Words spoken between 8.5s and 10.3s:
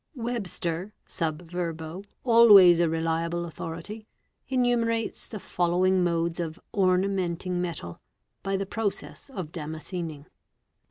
the process of damascening.